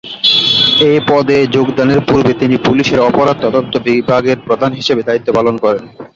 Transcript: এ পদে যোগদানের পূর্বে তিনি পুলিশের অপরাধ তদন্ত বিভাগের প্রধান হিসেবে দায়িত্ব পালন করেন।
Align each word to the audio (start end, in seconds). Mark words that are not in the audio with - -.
এ 0.83 1.03
পদে 1.09 1.37
যোগদানের 1.47 1.99
পূর্বে 2.01 2.33
তিনি 2.33 2.55
পুলিশের 2.65 2.99
অপরাধ 3.01 3.37
তদন্ত 3.41 3.73
বিভাগের 3.87 4.37
প্রধান 4.47 4.71
হিসেবে 4.73 5.01
দায়িত্ব 5.03 5.27
পালন 5.37 5.55
করেন। 5.57 5.83